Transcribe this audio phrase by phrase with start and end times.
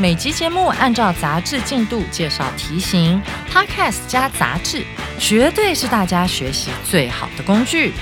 [0.00, 4.84] 每集节目按照杂志进度介绍题型，Podcast 加杂志，
[5.18, 7.92] 绝对是大家学习最好的工具。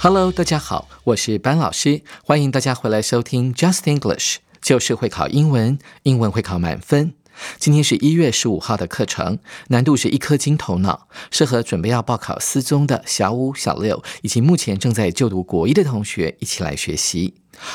[0.00, 7.17] Hello，大家好，我是班老师，欢迎大家回来收听 Just English，就是会考英文，英文会考满分。
[7.58, 17.34] 今天是一月十五号的课程，难度是一颗金头脑，适合准备要报考四中的小五、小六以及目前正在就读国一的同学一起来学习。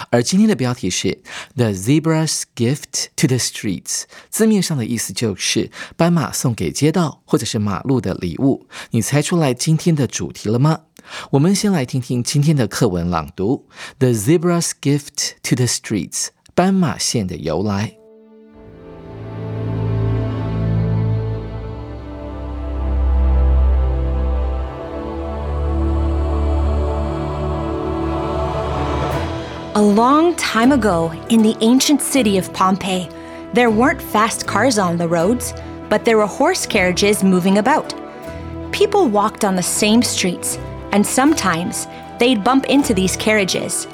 [0.09, 1.22] 而今天的标题是
[1.55, 8.67] The Zebra's Gift to the Streets，字面上的意思就是斑马送给街道或者是马路的礼物。
[8.92, 10.83] 你猜出来今天的主题了吗？
[11.31, 13.67] 我们先来听听今天的课文朗读
[14.00, 18.02] ：The Zebra's Gift to the Streets，斑马线的由来。
[29.75, 33.09] A long time ago, in the ancient city of Pompeii,
[33.53, 35.52] there weren't fast cars on the roads,
[35.89, 37.91] but there were horse carriages moving about.
[38.71, 40.59] People walked on the same streets,
[40.91, 41.88] and sometimes
[42.19, 43.88] they'd bump into these carriages.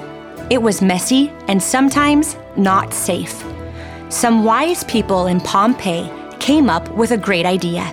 [0.49, 3.41] It was messy and sometimes not safe.
[4.09, 7.89] Some wise people in Pompeii came up with a great idea.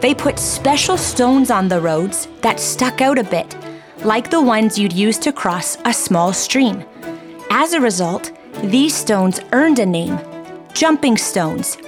[0.00, 3.56] They put special stones on the roads that stuck out a bit,
[4.04, 6.84] like the ones you'd use to cross a small stream.
[7.58, 8.32] As a result,
[8.64, 10.20] these stones earned a name
[10.74, 11.78] jumping stones.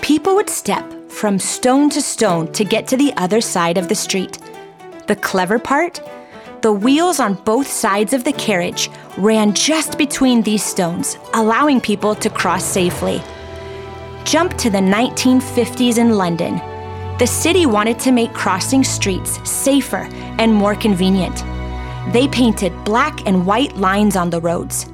[0.00, 3.94] People would step from stone to stone to get to the other side of the
[3.94, 4.38] street.
[5.08, 6.00] The clever part?
[6.62, 8.88] The wheels on both sides of the carriage
[9.18, 13.22] ran just between these stones, allowing people to cross safely.
[14.24, 16.56] Jump to the 1950s in London.
[17.18, 21.44] The city wanted to make crossing streets safer and more convenient.
[22.08, 24.86] They painted black and white lines on the roads.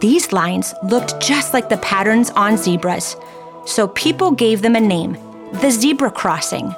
[0.00, 3.16] These lines looked just like the patterns on zebras,
[3.64, 5.16] so people gave them a name
[5.60, 6.74] the zebra crossing.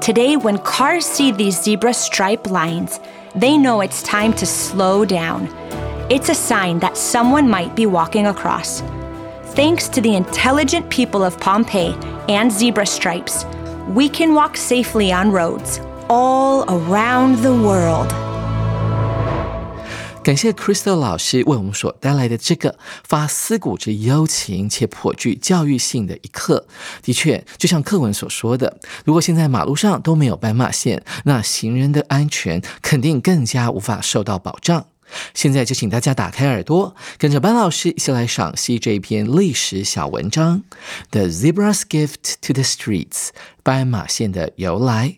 [0.00, 2.98] Today, when cars see these zebra stripe lines,
[3.34, 5.48] they know it's time to slow down.
[6.10, 8.82] It's a sign that someone might be walking across.
[9.54, 11.94] Thanks to the intelligent people of Pompeii
[12.28, 13.44] and zebra stripes,
[13.88, 18.29] we can walk safely on roads all around the world.
[20.30, 26.68] 感谢 Crystal 老师为我们所带来的这个发思古之幽情且颇具教育性的一课。
[27.02, 34.86] 的确，就像课文所说的，如果现在马路上都没有斑马线，那行人的安全肯定更加无法受到保障。
[35.34, 40.62] 现在就请大家打开耳朵，跟着班老师一起来赏析这篇历史小文章
[41.10, 43.08] 《The Zebra's Gift to the Streets》
[43.64, 45.16] 斑马线的由来。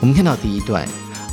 [0.00, 0.86] 我们看到第一段。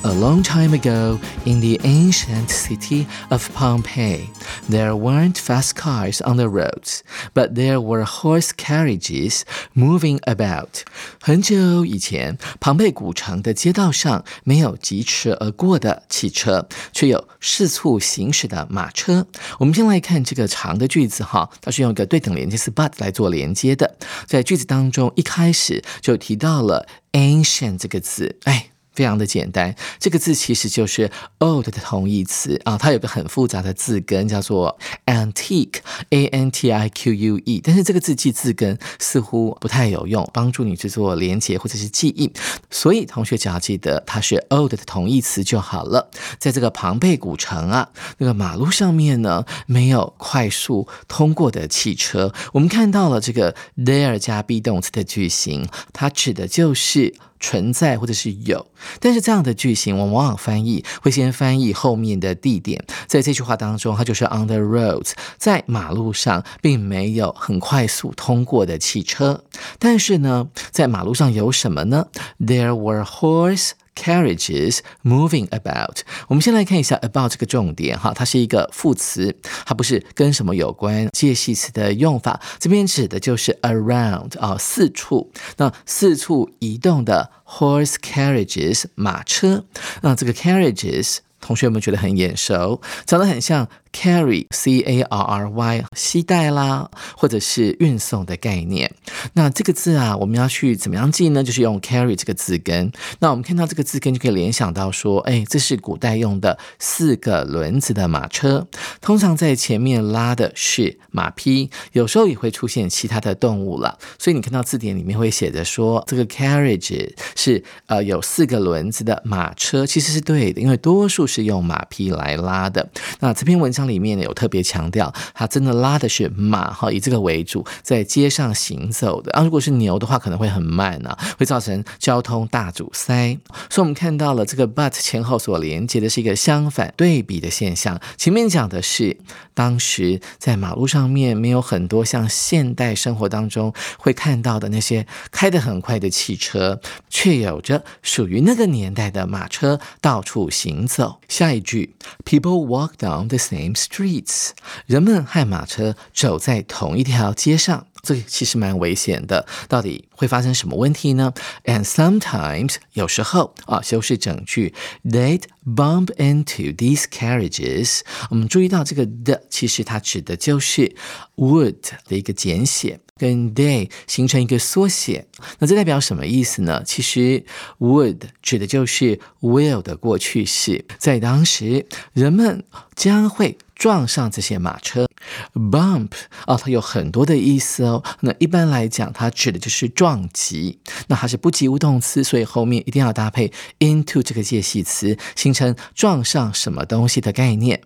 [0.04, 4.30] A long time ago, in the ancient city of Pompeii,
[4.70, 7.00] there weren't fast cars on the roads,
[7.34, 9.42] but there were horse carriages
[9.74, 10.84] moving about.
[11.20, 19.26] 很久以前，庞贝古城的街道上没有疾驰而过的汽车，却有四处行驶的马车。
[19.58, 23.95] 我们先来看这个长的句子哈，它是用一个对等连接词 but 来做连接的。
[24.26, 28.72] 在句子当中，一开始就提到了 ancient 这个词，哎。
[28.96, 42.32] 非常的简单，这个字其实就是 old 的同义词啊，它有个很复杂的字根叫做 antique，a n t i q u e，但是这个字记字根似乎不太有用，帮助你去做连接或者是记忆，
[42.72, 46.10] 所以同学只要记得它是 old 的同义词就好了。
[46.40, 47.90] 在这个庞贝古城啊，
[48.20, 57.14] 那个马路上面呢没有快速通过的汽车，我们看到了这个 there 加 be 动词的句型，它指的就是。
[57.40, 58.66] 存在或者是有，
[59.00, 62.84] 但是这样的句型，我们往往翻译会先翻译后面的地点。
[63.08, 69.44] 在这句话当中，它就是 on the roads，在马路上并没有很快速通过的汽车。
[69.78, 72.08] 但是呢，在马路上有什么呢
[72.40, 76.02] ？There were horses carriages moving about。
[76.28, 89.66] 我们先来看一下 about 这个重点哈，它是一个副词，它不是跟什么有关，介系词的用法，这边指的就是 around 啊，四处，那四处移动的 horse carriages 马车，
[90.02, 93.68] 那这个 carriages 同学们觉得很眼熟，长得很像。
[93.96, 98.94] Carry c a r r y 携带啦，或者是运送的概念。
[99.34, 101.42] 那这个字啊，我们要去怎么样记呢？
[101.42, 102.92] 就是用 carry 这个字根。
[103.20, 108.68] 那我们看到这个字根，就可以联想到说，哎，这是古代用的四个轮子的马车，
[109.00, 113.98] 通常在前面拉的是马匹，有时候也会出现其他的动物了。
[114.20, 122.90] 所以你看到字典里面会写着说，这个 carriage 是呃有四个轮子的马车，其实是对的，因为多数是用马匹来拉的。
[123.22, 123.85] 那这篇文章。
[123.88, 129.32] 里面有特别强调，它真的拉的是马哈，以这个为主，在街上行走的。
[129.32, 133.38] 啊，如果是牛的话，可能会很慢啊，会造成交通大阻塞。
[133.70, 138.00] 所以，我们看到了这个 but 前后所连接的是一个相反对比的现象。
[138.18, 139.18] 前面讲的是
[139.54, 146.80] 当时在马路上面没有很多像现代生活当中会看到的那些开得很快的汽车，
[147.10, 151.20] 却有着属于那个年代的马车到处行走。
[151.28, 154.50] 下一句，People walk down the same streets，
[154.86, 159.46] 人们和马车走在同一条街上，这其实蛮危险的。
[159.68, 161.34] 到底会发生什么问题呢
[161.66, 164.74] ？And sometimes，有时候啊，修饰整句
[165.04, 168.02] ，they'd bump into these carriages。
[168.30, 170.96] 我们注意到这个的，其实它指的就是
[171.36, 171.76] would
[172.08, 173.00] 的一个简写。
[173.18, 175.26] 跟 they 形成一个缩写，
[175.60, 176.84] 那这代表什么意思呢？
[176.86, 177.46] 其实
[177.80, 185.08] would 指的就是 will 的过去式，在当时人们将会撞上这些马车。
[185.54, 186.12] bump
[186.46, 188.04] 啊，它有很多的意思哦。
[188.22, 190.80] 那一般来讲，它指的就是撞击。
[191.08, 197.82] 那它是不及物动词，所以后面一定要搭配 into 这个介系词，形成撞上什么东西的概念。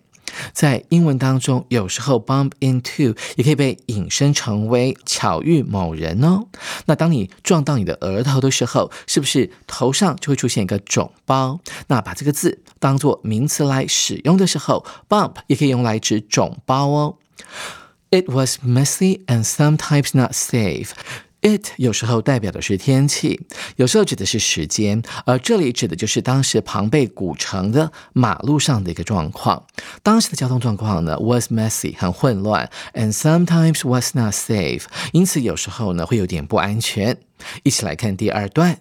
[0.52, 6.46] 在英文当中，有时候 bump into 也可以被引申成为巧遇某人哦。
[6.86, 11.60] 那当你撞到你的额头的时候，是不是头上就会出现一个肿包？
[11.88, 17.16] 那把这个字当做名词来使用的时候，bump 也可以用来指肿包哦。
[18.10, 20.90] It was messy and sometimes not safe.
[21.42, 23.40] It 有时候代表的是天气，
[23.76, 29.66] 有时候指的是时间，而这里指的就是当时庞贝古城的马路上的一个状况。
[30.02, 34.82] 当时的交通状况呢，was messy 很混乱，and sometimes was not safe，
[35.12, 37.16] 因此有时候呢会有点不安全。
[37.62, 38.78] 一起来看第二段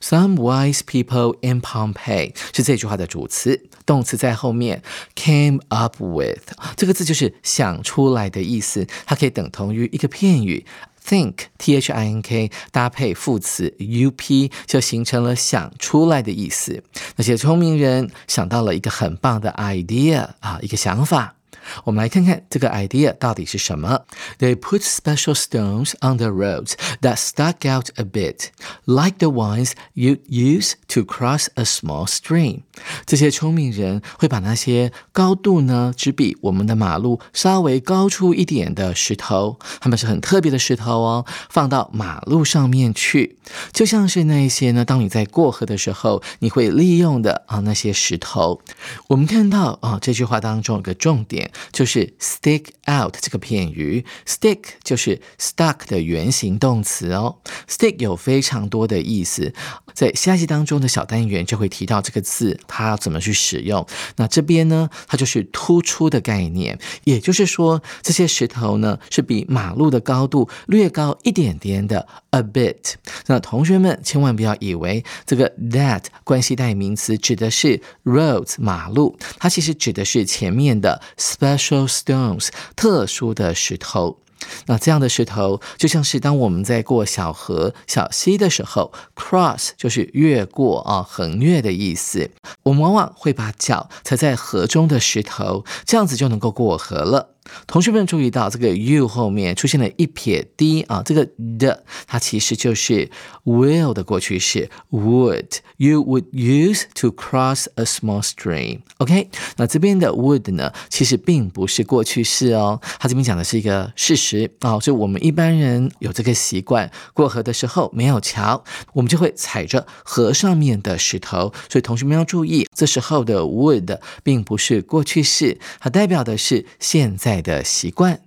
[0.00, 4.84] ，Some wise people in Pompeii 是这句话的主词，动词在后面
[5.16, 10.64] ，came up with 这个字就是想出来的意思，它可以等同于一个片语。
[11.06, 16.82] Think T H I N K 搭配副词 U P 就形成了想出来的意思。
[17.14, 21.35] 那些聪明人想到了一个很棒的 idea 啊，一个想法。
[21.84, 24.02] 我们来看看这个 idea 到底是什么。
[24.38, 28.48] They put special stones on the roads that stuck out a bit,
[28.84, 32.62] like the ones you use to cross a small stream.
[33.06, 43.38] 这些聪明人会把那些高度呢，只比我们的马路稍微高出一点的石头，它们是很特别的石头哦，放到马路上面去，
[43.72, 48.60] 就像是那些呢，当你在过河的时候，你会利用的啊那些石头。
[49.08, 51.50] 我们看到啊这句话当中有个重点。
[51.72, 57.38] 就是 stick out 这个片语，stick 就是 stuck 的原形动词哦。
[57.68, 59.52] stick 有非常多的意思，
[59.94, 63.86] 在下一集当中的小单元就会提到这个字，它怎么去使用。
[64.16, 72.94] 那这边呢，它就是突出的概念，也就是说，这些石头呢是比马路的高度略高一点点的 a bit。
[73.26, 84.18] 那同学们千万不要以为这个 that 关系代名词指的是 roads 马路，它其实指的是前面的 s p e special stones 特殊的石头。
[84.66, 92.30] 那这样的石头就像是当我们在过小河、小溪的时候，cross 就是越过啊，横越的意思。
[92.64, 97.35] 我们往往会把脚踩在河中的石头，这样子就能够过河了。
[97.66, 103.08] 同学们注意到这个 you 后面出现了一撇 d 啊，这个的它其实就是
[103.44, 108.80] will 的过去式 would you would use to cross a small stream。
[108.98, 127.35] OK，那这边的 would 呢，其实并不是过去式哦，它这边讲的是一个事实啊，就我们一般人有这个习惯，过河的时候没有桥，我们就会踩着河上面的石头，所以同学们要注意，这时候的 would 并不是过去式，它代表的是现在。
[127.40, 128.20] 的习惯。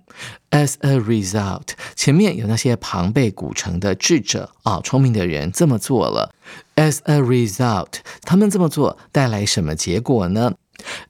[0.50, 6.34] As a result，前面有那些庞贝古城的智者啊，聪明的人这么做了。
[6.76, 10.54] As a result，他们这么做带来什么结果呢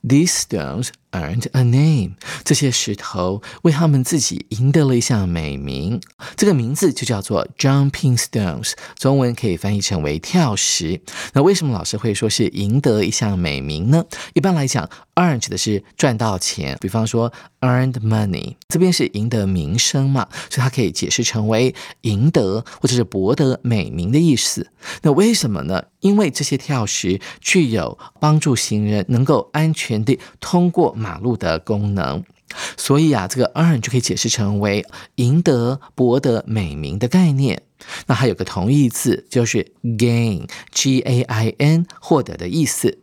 [0.06, 2.12] ？These stones earned a name。
[2.44, 6.00] 这些石头为他们自己赢得了一项美名，
[6.36, 11.00] 这个名字就叫做 Jumping Stones，中文可以翻译成为跳石。
[11.32, 14.04] 那为什么老师会说是赢得一项美名呢？
[14.34, 24.70] 一般来讲，earn 指的是赚到钱，比方说 earned money，这边是赢得名声嘛，所以它可以解释成为赢得或者是博得美名的意思。
[25.02, 25.84] 那为什么呢？
[26.00, 30.94] 因为这些跳石具有帮助行人能够安全地通过。
[31.00, 32.22] 马路的功能，
[32.76, 34.84] 所以啊，这个 earn 就可以解释成为
[35.16, 37.62] 赢得、博得美名的概念。
[38.06, 42.98] 那还有个同义词，就是 gain，g a i n，获得的意思。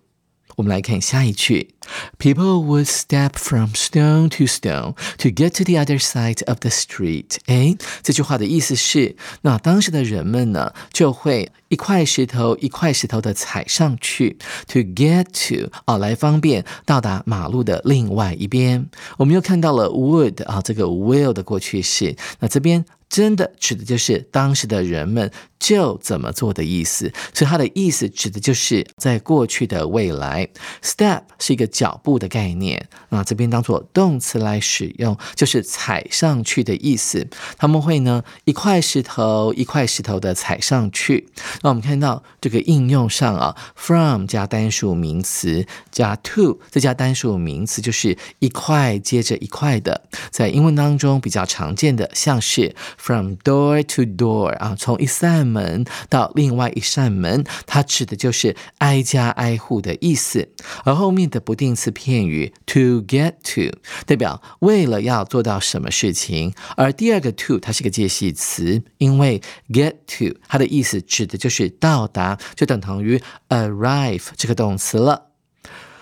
[0.57, 1.75] 我们来看下一句
[2.17, 7.37] ：People would step from stone to stone to get to the other side of the street。
[7.45, 18.89] 哎，这句话的意思是，那当时的人们呢，就会一块石头一块石头的踩上去，to get to 啊，来方便到达马路的另外一边。
[19.17, 22.15] 我们又看到了 would 啊，这个 will 的过去式。
[22.39, 22.83] 那这边。
[23.09, 30.47] 真的指的就是当时的人们就怎么做的意思，所以它的意思指的就是在过去的未来。
[30.83, 37.27] Step 是一个脚步的概念，那这边当做动词来使用，就是踩上去的意思。
[37.57, 41.29] 他们会呢一块石头一块石头的踩上去。
[41.61, 52.75] 那我们看到这个应用上啊，from 加单数名词加 to 再加单数名词，就是一块接着一块的，在英文当中比较常见的，像是。
[52.97, 60.49] From door to door 啊，从一扇门到另外一扇门，它指的就是挨家挨户的意思。
[60.83, 63.75] 而后面的不定词片语 to get to
[64.05, 75.27] 代表为了要做到什么事情，而第二个 to 它是个介系词，因为 get to 它的意思指的就是到达，就等同于 arrive 这个动词了。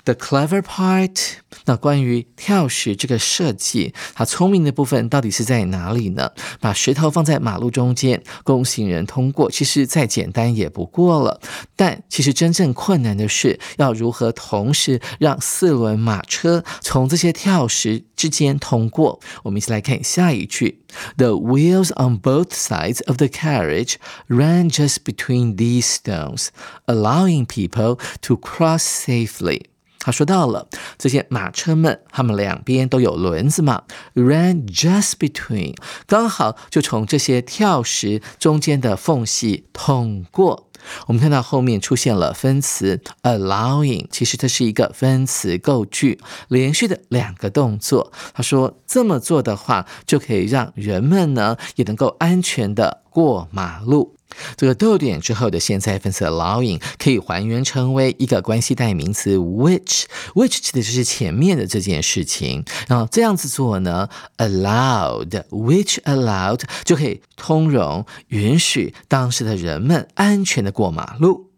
[0.05, 1.17] The clever part，
[1.65, 6.29] 那关于跳石这个设计，它聪明的部分到底是在哪里呢？
[6.59, 11.41] 把石头放在马路中间，供行人通过，其实再简单也不过了。
[11.75, 19.19] 但其实真正困难的是，要如何同时让四轮马车从这些跳石之间通过？
[19.41, 20.83] 我们一起来看下一句
[21.17, 23.95] ：The wheels on both sides of the carriage
[24.27, 26.50] ran just between these stones,
[26.85, 29.63] allowing people to cross safely.
[30.05, 30.67] 他说到了
[31.00, 33.81] 这些马车们，他们两边都有轮子嘛
[34.13, 40.69] ，ran just between，刚好就从这些跳石中间的缝隙通过。
[41.08, 48.12] 我们看到后面出现了分词 allowing，其实它是一个分词构句，连续的两个动作。
[48.34, 54.15] 他说这么做的话，就可以让人们呢也能够安全的过马路。
[54.58, 62.65] 这个逗点之后的现在分词 allowing 可以还原成为一个关系代名词 which，which 指的就是前面的这件事情。
[62.89, 71.51] 然后这样子做呢，allowed，which allowed 就可以通融允许当时的人们安全的过马路。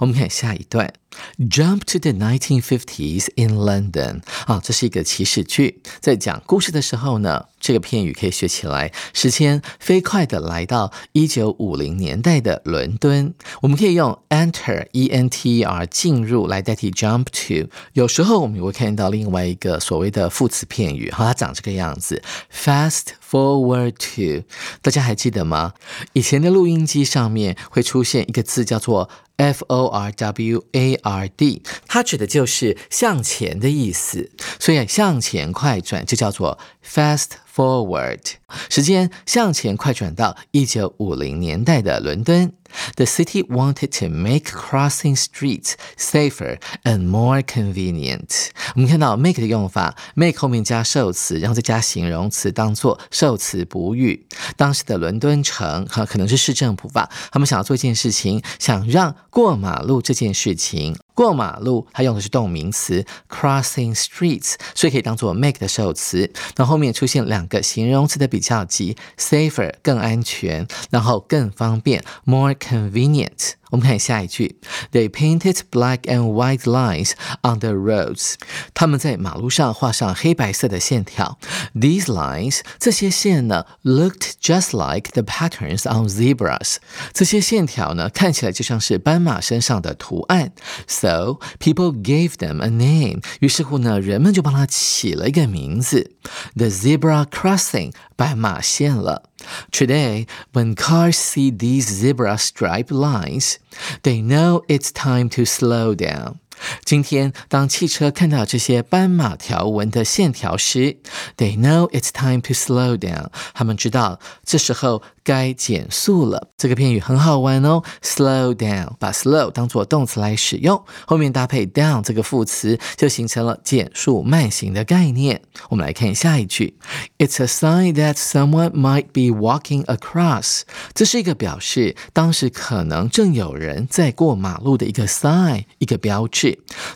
[0.00, 0.94] 我们看下一段
[1.38, 4.22] ，Jump to the 1950s in London。
[4.46, 8.92] 啊，这是一个祈使句，在讲故事的时候呢，这个片语可以学起来。
[9.12, 17.68] 时间飞快的来到一九五零年代的伦敦，我们可以用 enter（e n t e r） 进入来代替 jump to。
[17.92, 24.44] 有时候我们也会看到另外一个所谓的副词片语，哈，它长这个样子：fast forward to。
[24.82, 25.74] 大家还记得吗？
[26.12, 29.08] 以前的录音机上面会出现一个字叫做。
[29.36, 38.20] F O R W A R D，它指的就是向前的意思，所以向前快转就叫做 fast forward。
[38.68, 42.52] 时间向前快转到一九五零年代的伦敦。
[42.96, 48.48] The city wanted to make crossing streets safer and more convenient。
[48.74, 54.26] 我们看到 make 的用法，make 后面加受词，然后再加形容词，当做受词补语。
[54.56, 60.96] 当时的伦敦城哈可能是市政府吧，他们想要做一件事情，想让过马路这件事情。
[61.14, 66.30] 过马路，它用的是动名词 crossing streets，所以可以当做 make 的受词。
[66.56, 74.57] 那后面出现两个形容词的比较级，safer 更安全，然后更方便，more convenient 我们看下一句，
[74.91, 77.11] They painted black and white lines
[77.43, 78.33] on the roads。
[78.73, 81.37] 他们在马路上画上黑白色的线条。
[81.75, 86.77] These lines，这些线呢，looked just like the patterns on zebras。
[87.13, 90.51] 这些线条呢，看起来就像是斑马身上的图案。
[90.87, 93.21] So people gave them a name。
[93.39, 96.15] 于是乎呢，人们就帮它起了一个名字，
[96.55, 99.29] the zebra crossing，斑马线了。
[99.70, 103.58] Today, when cars see these zebra stripe lines,
[104.02, 106.40] they know it's time to slow down.
[106.84, 110.96] 今天，当汽车看到这些斑马条纹的线条时
[111.36, 113.28] ，they know it's time to slow down。
[113.52, 116.50] 他们知道这时候该减速了。
[116.56, 125.42] 这个片语很好玩哦，slow down，把 slow 当做动词来使用，后面搭配 down 这个副词，就形成了减速慢行的概念。
[125.68, 126.76] 我们来看下一句
[127.18, 130.62] ，It's a sign that someone might be walking across。
[130.94, 136.43] 这是一个表示当时可能正有人在过马路的一个 sign，一个标志。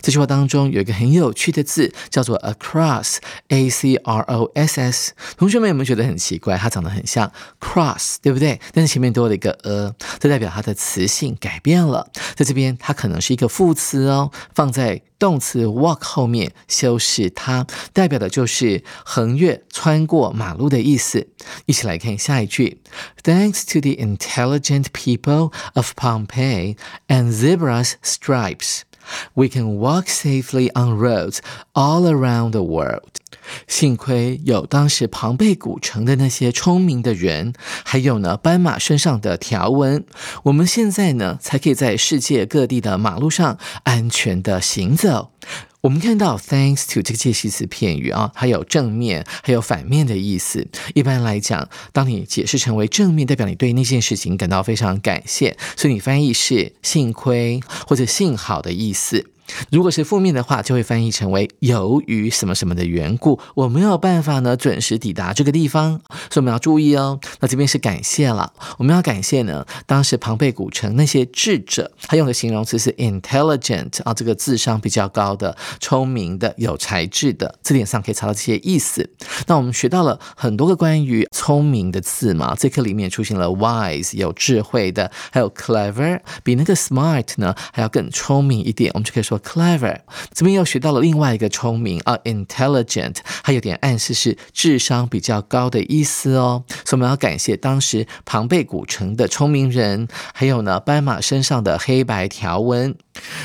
[0.01, 5.13] 这句话当中有一个很有趣的字，叫做 across，a c r o s s。
[5.37, 6.57] 同学们有没有觉得很奇怪？
[6.57, 8.59] 它长得很像 cross，对不对？
[8.73, 12.09] 但是前面多了一个 a，这代表它的词性改变了。
[12.35, 21.27] 在这边，它可能是一个副词哦，放在动词 walk 后面修饰它，代表的就是横越、穿过马路的意思。
[21.65, 22.81] 一起来看下一句
[23.23, 26.77] ：Thanks to the intelligent people of Pompeii
[27.07, 28.81] and zebra's stripes。
[29.33, 31.39] We can walk safely on roads
[31.73, 33.09] all around the world.
[33.67, 40.05] 幸亏有当时庞贝古城的那些聪明的人，还有呢斑马身上的条纹，
[40.43, 45.31] 我们现在呢才可以在世界各地的马路上安全的行走。
[45.81, 50.67] 我们看到 thanks to 这个介系词片语啊，它有正面还有反面的意思。
[50.93, 59.29] 一般来讲，当你解释成为正面，代表你对那件事情感到非常感谢，所以你翻译是幸亏或者幸好的意思。
[59.71, 67.19] 如果是负面的话，就会翻译成为由于什么什么的缘故，我没有办法呢准时抵达这个地方，所以我们要注意哦。
[67.39, 79.09] 那这边是感谢了，我们要感谢呢，当时庞贝古城那些智者，他用的形容词是 intelligent 啊，这个智商比较高的、聪明的、有才智的，字典上可以查到这些意思。
[79.47, 89.38] 那我们学到了很多个关于聪明的字嘛，这课里面出现了 wise 有智慧的，还有 clever 比那个 smart 呢还要更聪明一点，我们就可以说。
[89.39, 89.99] Clever，
[90.33, 96.63] 这边又学到了另外一个聪明啊，intelligent，还有点暗示是智商比较高的意思哦。
[96.85, 102.95] 所以我们要感谢当时庞贝古城的聪明人，还有呢斑马身上的黑白条纹。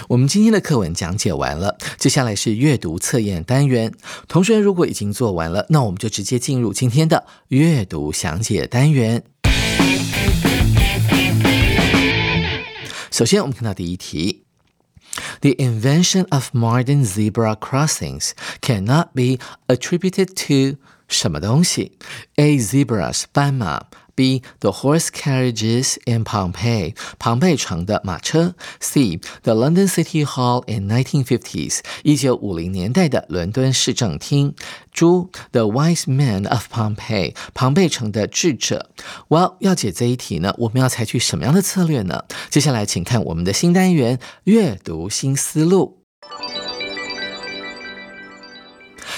[0.08, 3.92] 我们今天的课文讲解完了，接下来是阅读测验单元。
[4.28, 9.24] 同学如果已经做完了，那我们就直接进入今天的阅读详解单元。
[13.10, 14.43] 首先，我们看到第一题。
[15.44, 20.78] The invention of modern zebra crossings cannot be attributed to
[21.13, 21.97] 什么东西？
[22.35, 22.57] A.
[22.57, 24.43] Zebras 斑马 B.
[24.59, 29.17] The horse carriages in Pompeii 庞贝城的马车 C.
[29.43, 34.53] The London City Hall in 1950s 一九五零年代的伦敦市政厅
[34.93, 35.29] D.
[35.51, 38.91] The wise men of Pompeii 庞贝城的智者
[39.29, 42.25] Well 要解这一题呢，我们要采取什么样的策略呢？
[42.49, 46.03] 接下来请看我们的新单元阅读新思路。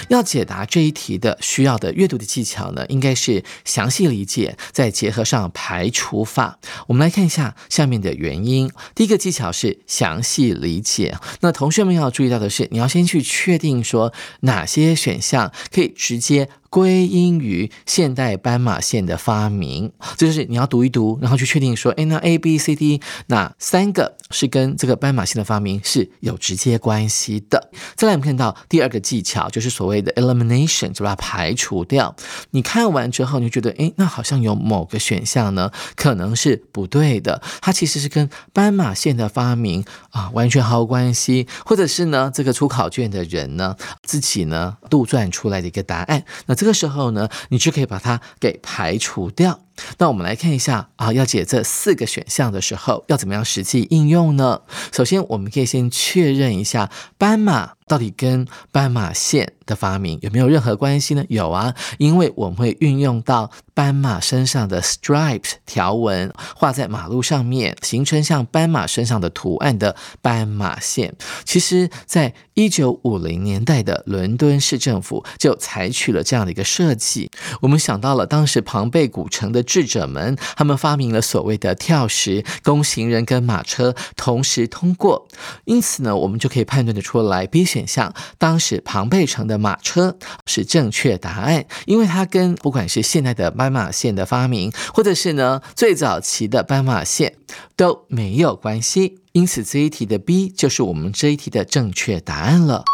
[0.09, 6.59] 要解答这一题的需要的阅读的技巧呢，应该是详细理解，再结合上排除法。
[6.87, 8.71] 我们来看一下下面的原因。
[8.95, 11.17] 第一个技巧是详细理解。
[11.41, 16.49] 那同学们要注意到的是，你要先去确定说哪些选项可以直接。
[16.77, 27.71] 归因于现代斑马线的发明，这就是你要读一读，然后去确定说，哎，那 A、B、C、D 哪三个是跟这个斑马线的发明是有直接关系的。
[27.95, 32.15] 再来，我们看到第二个技巧，就是所谓的 elimination，就把它排除掉。
[32.51, 46.23] 你看完之后，你就觉得，哎，那好像有某个选项呢，可能是不对的，它其实是跟斑马线的发明啊完全毫无关系，或者是呢，这个出考卷的人呢自己呢杜撰出来的一个答案。
[46.45, 49.61] 那这这时候呢，你就可以把它给排除掉。
[49.99, 54.63] 那我们来看一下啊，要解这四个选项的时候，要怎么样实际应用呢？
[54.93, 61.25] 首先，我们可以先确认一下斑马到底跟斑马线的发明有没有任何关系呢？
[61.29, 71.15] 有啊，因为我们会运用到斑马身上的 stripes 条纹，画在马路上面，形成像斑马身上的图案的斑马线。
[71.45, 77.31] 其实，在一九五零年代的伦敦市政府就采取了这样的一个设计。
[77.61, 79.66] 我们想到了当时庞贝古城的。
[79.67, 85.29] 智者们，他们发明了所谓的跳石，供行人跟马车同时通过。
[85.65, 97.35] 因此呢，我们就可以判断的出来，B 选项当时庞贝城的马车是正确答案，因为它跟不管是现代的斑马线的发明，或者是呢最早期的斑马线
[97.75, 99.19] 都没有关系。
[99.33, 102.85] 因此这一题的 B 就是我们这一题的正确答案了。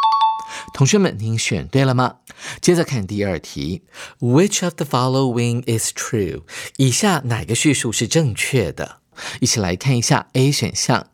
[0.75, 2.17] 同学们，您选对了吗？
[2.61, 3.83] 接着看第二题
[4.21, 6.43] ，Which of the following is true？
[6.77, 8.99] 以下哪个叙述是正确的？
[9.41, 11.09] 一起来看一下 A 选项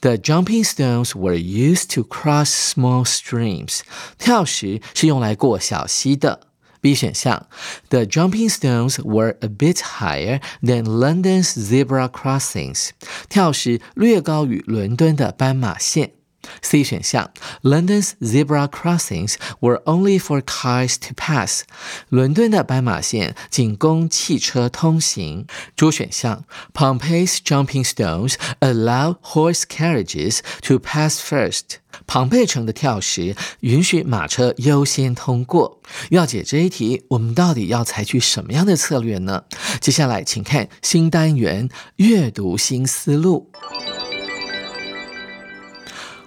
[0.00, 3.80] ，The jumping stones were used to cross small streams。
[4.18, 6.40] 跳石是用来过小溪的。
[6.80, 7.48] B 选项
[7.88, 12.90] ，The jumping stones were a bit higher than London's zebra crossings。
[13.28, 16.15] 跳石略高于伦敦的斑马线。
[16.62, 17.30] C 选项
[17.62, 21.62] ，London's zebra crossings were only for cars to pass。
[22.08, 25.46] 伦敦的斑马线仅供汽车通行。
[25.76, 31.78] D 选项，Pompeii's jumping stones allow horse carriages to pass first。
[32.06, 35.80] 庞贝城的跳石允许马车优先通过。
[36.10, 39.44] 要解这一题，我们到底要采取什么样的策略呢？
[39.80, 43.50] 接下来，请看新单元阅读新思路。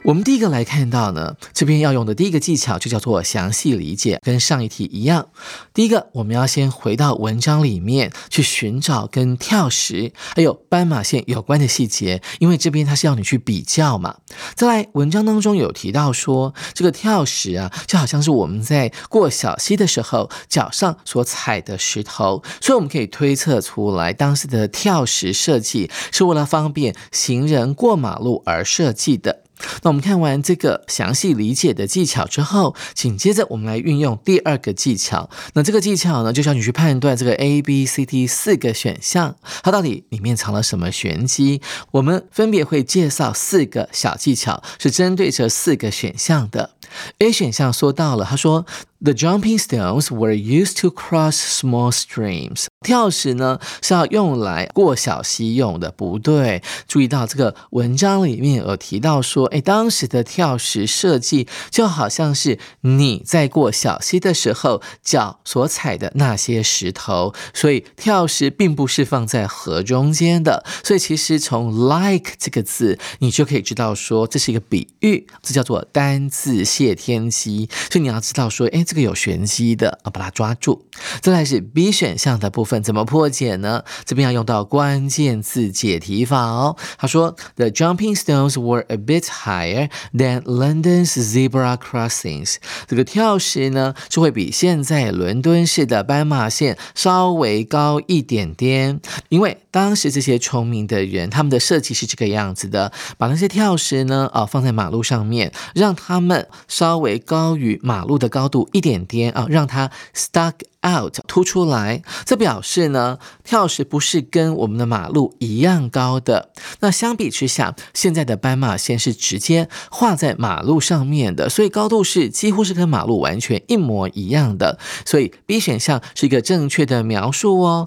[0.03, 5.27] 我们第一个来看到呢，这边要用的第一个技巧就叫做详细理解，跟上一题一样。
[5.73, 14.15] 第一个，我们要先回到文章里面去寻找跟跳石还有斑马线有关的细节，因为这边它是要你去比较嘛。
[14.55, 29.43] 再来，文章当中有提到说，这个跳石啊，就好像是我们在过小溪的时候脚上所踩的石头，所以我们可以推测出来，当时的跳石设计是为了方便行人过马路而设计的。
[29.81, 35.29] 那我们看完这个详细理解的技巧之后，紧接着我们来运用第二个技巧。
[35.53, 41.61] 那这个技巧呢，就叫你去判断这个 A、B、C、D 四个选项，它到底里面藏了什么玄机。
[41.91, 46.71] 我们分别会介绍四个小技巧，是针对这四个选项的。
[47.19, 48.65] A 选项说到了，他说。
[49.01, 52.65] The jumping stones were used to cross small streams。
[52.81, 56.61] 跳石呢是要用来过小溪用的，不对。
[56.85, 70.65] 注意到这个文章里面有提到说，哎，当时的跳石设计就好像是你在过小溪的时候脚所踩的那些石头，所以跳石并不是放在河中间的。
[70.83, 77.69] 所以其实从 like 这个字，你就可以知道说这是一个比喻，这叫做单字谢天机。
[77.89, 78.85] 所以你要知道说，哎。
[78.89, 80.87] 这个有玄机的啊，把它抓住。
[81.21, 83.83] 再来是 B 选项的部分，怎么破解呢？
[84.03, 86.75] 这边要用到关键字解题法哦。
[86.97, 92.55] 他说，The jumping stones were a bit higher than London's zebra crossings。
[92.87, 98.99] 这个跳石呢，就会比现在伦敦市的斑马线稍微高一点点。
[99.29, 108.67] 因为当时这些聪明的人，他们的设计是这个样子的：把那些跳石呢，啊，放在马路上面，让他们稍微高于马路的高度。
[108.79, 110.53] 一点点啊，让它 stuck
[110.87, 116.53] out 凸出来，这表示呢，跳石不是跟我们的马路一样高的。
[116.79, 124.79] 那相比之下，现在的斑马线是直接画在马路上面的，所以高度是几乎是跟马路完全一模一样的。
[125.05, 127.85] 所以 B 选项是一个正确的描述哦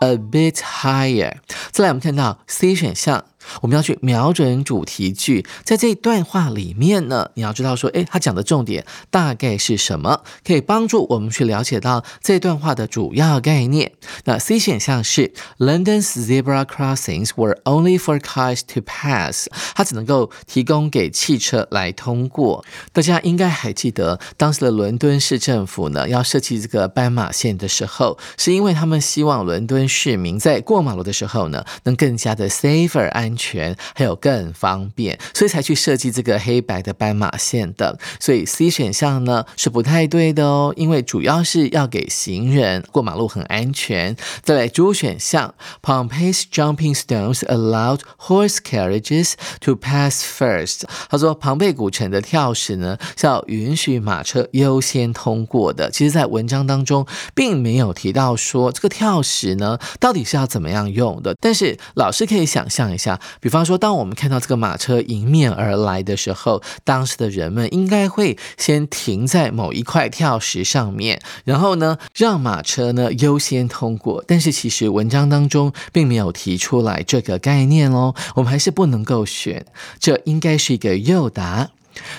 [0.00, 1.36] ，a bit higher。
[1.70, 3.24] 再来，我们看到 C 选项。
[3.62, 13.92] 我们要去瞄准主题句，在这一段话里面呢，你要知道说，诶，他讲的重点大概是什么，可以帮助我们去了解到这段话的主要概念。
[14.24, 22.64] 那 C 选项是 London's zebra crossings were only for cars to pass，它只能够提供给汽车来通过。
[22.92, 33.37] 大家应该还记得，当时的伦敦市政府呢，要设计这个斑马线的时候，是因为他们希望伦敦市民在过马路的时候呢，能更加的 safer 安。
[33.38, 37.98] 全还有更方便，所以才去设计这个黑白的斑马线的。
[38.20, 44.16] 所以 C 选项呢是不太对的哦，因为主要是要给行人过马路很安全。
[44.42, 50.82] 再来 D 选项，Pompeii's jumping stones allowed horse carriages to pass first。
[51.08, 55.90] 他说庞贝古城的跳石呢是要允许马车优先通过的。
[55.90, 63.20] 其实，在文章当中并没有提到说这个跳石呢到底是要怎么样用的，但是老师可以想象一下。
[63.40, 74.24] 比方说，当我们看到这个马车迎面而来的时候，当时的人们应该会先停在某一块跳石上面，然后呢，让马车呢优先通过。
[74.26, 79.64] 但是其实文章当中并没有提出来这个概念哦，我们还是不能够选，
[79.98, 81.70] 这应该是一个诱答。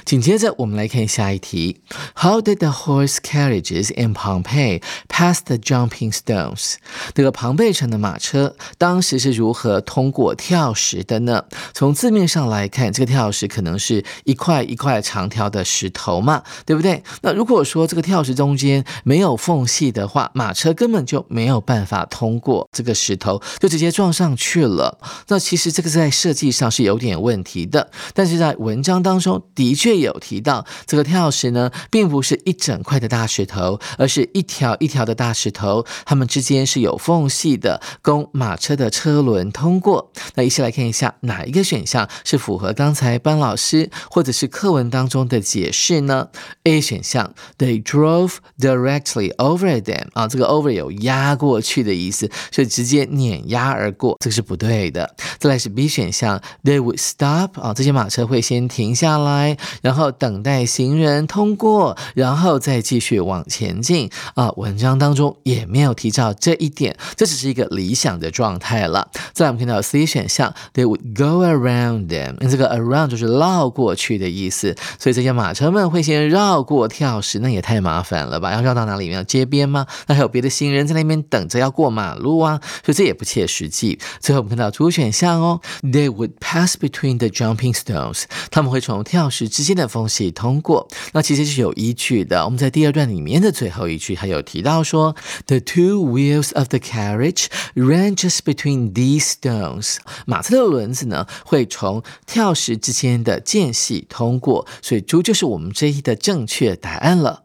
[0.06, 1.82] 紧接着，我们来看下一题
[2.16, 6.76] ：How did the horse carriages in Pompeii pass the jumping stones？
[7.14, 11.46] 这个庞贝城的马车当时是如何通过跳石的呢？
[11.74, 17.04] 从字面上来看，这个跳石可能是一块一块长条的石头嘛，对不对？
[17.22, 25.00] 那如果说这个跳石中间没有缝隙的话，马车根本就没有办法通过这个石头，就直接撞上去了。
[25.28, 40.12] 那其实这个在设计上是有点问题的，但是在文章当中的的确有提到，这个跳石呢，并不是一整块的大石头，而是一条一条的大石头，它们之间是有缝隙的，供马车的车轮通过。
[40.34, 46.30] 那一起来看一下，哪一个选项是符合刚才班老师或者是课文当中的解释呢
[46.64, 55.16] ？A 选项，They drove directly over them 啊，这个 over 有压过去的意思，所以直接碾压而过，这个是不对的。
[55.38, 64.50] 再来是 B 选项，They would stop 啊，这些马车会先停下来，然后等待行人通过，然后再继续往前进啊。
[64.58, 69.10] 文章当中也没有提到这一点，这只是一个理想的状态了。
[69.34, 78.54] 再来我们看到 C 选项，They would go around them，这个 around 就是绕过去的意思，所以这些马车们会先绕过跳石，那也太麻烦了吧？
[78.54, 79.10] 要绕到哪里？
[79.12, 79.88] 要街边吗？
[80.08, 84.00] 那还有别的行人在那边等着要过马路啊，所以这也不切实际。
[84.20, 90.88] 最后我们看到主选项哦，They would pass between the jumping stones，他们会从跳石之间的缝隙通过。
[91.12, 92.46] 那其实是有依据的。
[92.46, 95.16] 我们在第二段里面的最后一句还有提到说
[95.48, 107.42] ，The two wheels of the carriage ran just between these stones，马车的轮子呢会从跳石之间的间隙通过，所以猪就是我们这一的正确答案了。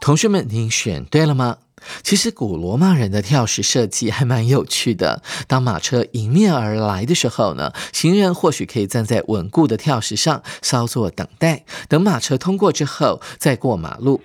[0.00, 1.56] 同学们，您选对了吗？
[2.02, 5.22] 其实古罗马人的跳石设计还蛮有趣的。
[5.46, 14.20] 当马车迎面而来的时候呢，行人或许可以站在稳固的跳石上稍作等待，等马车通过之后再过马路。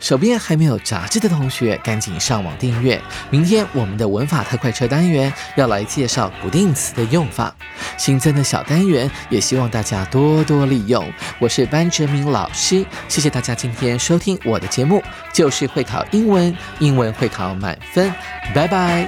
[0.00, 3.00] 手边还没有杂志的同学，赶紧上网订阅。
[3.30, 7.54] 明天我们的文法特快车单元要来介绍不定词的用法，
[7.96, 11.10] 新增的小单元也希望大家多多利用。
[11.38, 18.12] 我是班哲明老师，谢谢大家今天收听我的节目，就是会考英文，英文会考满分，
[18.54, 19.06] 拜拜。